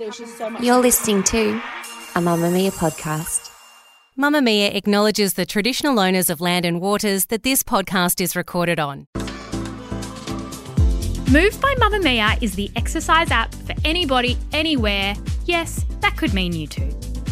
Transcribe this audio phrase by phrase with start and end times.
[0.00, 1.50] You're listening to
[2.14, 3.50] a Mamamia podcast.
[4.16, 9.08] Mamamia acknowledges the traditional owners of land and waters that this podcast is recorded on.
[11.32, 15.16] Move by Mamamia is the exercise app for anybody, anywhere.
[15.46, 16.90] Yes, that could mean you too.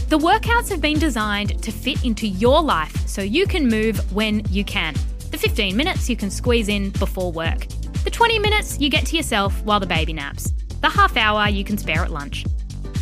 [0.08, 4.44] The workouts have been designed to fit into your life so you can move when
[4.50, 4.94] you can.
[5.30, 7.68] The 15 minutes you can squeeze in before work.
[8.02, 10.52] The 20 minutes you get to yourself while the baby naps.
[10.80, 12.44] The half hour you can spare at lunch.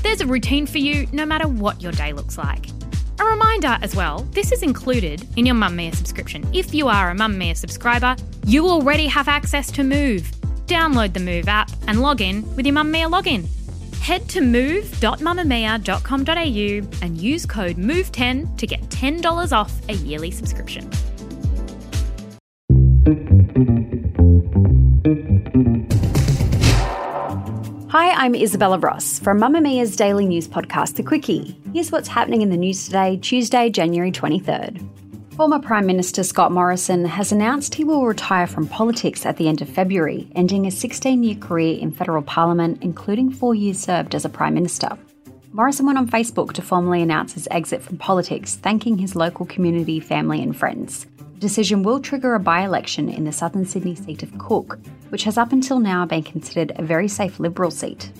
[0.05, 2.67] There's a routine for you no matter what your day looks like.
[3.19, 6.47] A reminder as well, this is included in your Mamamia subscription.
[6.53, 8.15] If you are a Mamamia subscriber,
[8.47, 10.31] you already have access to Move.
[10.67, 13.47] Download the Move app and log in with your Mamamia login.
[14.01, 20.91] Head to move.mamamia.com.au and use code MOVE10 to get $10 off a yearly subscription.
[27.95, 31.55] Hi, I'm Isabella Ross from Mamamia's daily news podcast, The Quicky.
[31.73, 34.85] Here's what's happening in the news today, Tuesday, January 23rd.
[35.37, 39.63] Former Prime Minister Scott Morrison has announced he will retire from politics at the end
[39.63, 44.25] of February, ending a 16 year career in federal parliament, including four years served as
[44.25, 44.99] a Prime Minister.
[45.53, 50.01] Morrison went on Facebook to formally announce his exit from politics, thanking his local community,
[50.01, 51.07] family, and friends.
[51.39, 55.37] Decision will trigger a by election in the southern Sydney seat of Cook, which has
[55.37, 58.11] up until now been considered a very safe Liberal seat.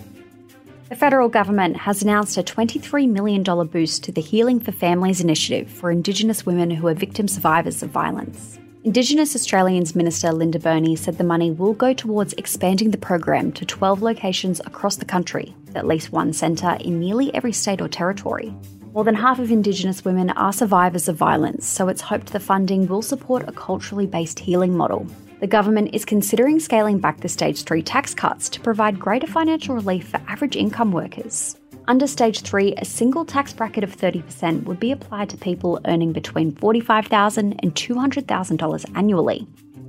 [0.89, 5.69] The federal government has announced a $23 million boost to the Healing for Families initiative
[5.69, 8.59] for Indigenous women who are victim survivors of violence.
[8.83, 13.65] Indigenous Australians Minister Linda Burney said the money will go towards expanding the program to
[13.65, 18.53] 12 locations across the country, at least one centre in nearly every state or territory.
[18.95, 22.87] More than half of Indigenous women are survivors of violence, so it's hoped the funding
[22.87, 25.05] will support a culturally based healing model
[25.45, 29.75] the government is considering scaling back the Stage 3 tax cuts to provide greater financial
[29.75, 31.55] relief for average income workers.
[31.87, 36.13] Under Stage 3, a single tax bracket of 30% would be applied to people earning
[36.13, 39.45] between $45,000 and $200,000 annually.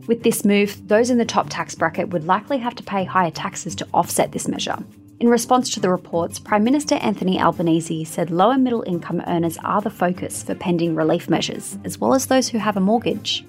[0.06, 3.31] With this move, those in the top tax bracket would likely have to pay higher
[3.31, 4.77] taxes to offset this measure.
[5.19, 9.81] In response to the reports, Prime Minister Anthony Albanese said lower middle income earners are
[9.81, 13.43] the focus for pending relief measures, as well as those who have a mortgage.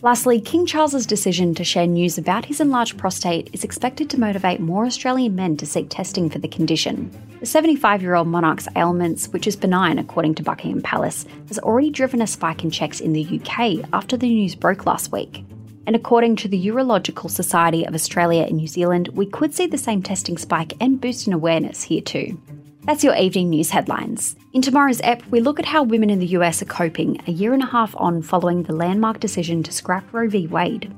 [0.00, 4.58] Lastly, King Charles's decision to share news about his enlarged prostate is expected to motivate
[4.58, 7.10] more Australian men to seek testing for the condition.
[7.40, 11.90] The 75 year old monarch's ailments, which is benign according to Buckingham Palace, has already
[11.90, 15.44] driven a spike in checks in the UK after the news broke last week.
[15.86, 19.78] And according to the Urological Society of Australia and New Zealand, we could see the
[19.78, 22.40] same testing spike and boost in awareness here too.
[22.84, 24.36] That's your evening news headlines.
[24.52, 27.52] In tomorrow's ep, we look at how women in the US are coping a year
[27.52, 30.46] and a half on following the landmark decision to scrap Roe v.
[30.46, 30.92] Wade.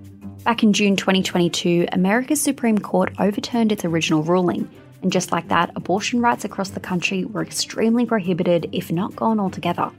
[0.44, 4.69] Back in June 2022, America's Supreme Court overturned its original ruling,
[5.03, 9.38] and just like that, abortion rights across the country were extremely prohibited, if not gone
[9.38, 9.91] altogether.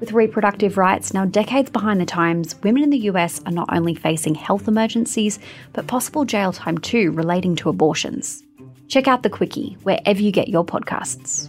[0.00, 3.94] With reproductive rights now decades behind the times, women in the US are not only
[3.94, 5.38] facing health emergencies,
[5.72, 8.42] but possible jail time too relating to abortions.
[8.88, 11.48] Check out The Quicky wherever you get your podcasts.